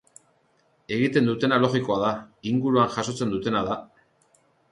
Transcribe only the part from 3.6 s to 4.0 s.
da.